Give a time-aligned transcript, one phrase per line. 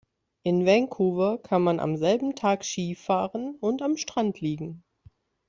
[0.41, 4.83] In Vancouver kann man am selben Tag Ski fahren und am Strand liegen.